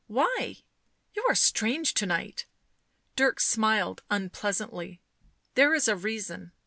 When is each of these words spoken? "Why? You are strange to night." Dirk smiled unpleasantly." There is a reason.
"Why? 0.07 0.63
You 1.13 1.23
are 1.29 1.35
strange 1.35 1.93
to 1.93 2.07
night." 2.07 2.47
Dirk 3.15 3.39
smiled 3.39 4.01
unpleasantly." 4.09 4.99
There 5.53 5.75
is 5.75 5.87
a 5.87 5.95
reason. 5.95 6.53